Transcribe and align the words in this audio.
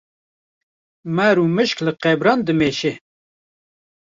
Mar 1.15 1.35
û 1.43 1.45
mişk 1.55 1.77
li 1.85 1.93
qebran 2.01 2.39
dimeşe 2.47 2.93